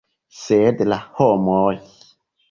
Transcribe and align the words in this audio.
Sed 0.37 0.81
la 0.93 0.97
homoj! 1.19 1.75